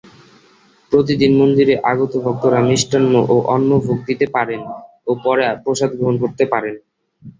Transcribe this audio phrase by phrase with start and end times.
[0.91, 4.61] প্রতি দিন মন্দিরে আগত ভক্তরা মিষ্টান্ন ও অন্ন ভোগ দিতে পারেন
[5.07, 6.75] ও পরে প্রসাদ গ্রহণ করতে পারেন।